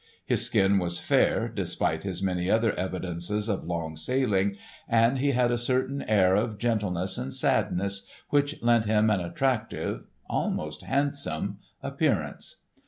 His 0.25 0.43
skin 0.43 0.79
was 0.79 0.97
fair, 0.99 1.47
despite 1.47 2.01
his 2.03 2.23
many 2.23 2.49
other 2.49 2.73
evidences 2.73 3.47
of 3.47 3.65
long 3.65 3.95
sailing, 3.95 4.57
and 4.89 5.19
he 5.19 5.29
had 5.29 5.51
a 5.51 5.59
certain 5.59 6.01
air 6.01 6.33
of 6.33 6.57
gentleness 6.57 7.19
and 7.19 7.31
sadness 7.31 8.07
which 8.31 8.63
lent 8.63 8.85
him 8.85 9.11
an 9.11 9.19
attractive—almost 9.19 10.83
handsome—appearance. 10.85 12.55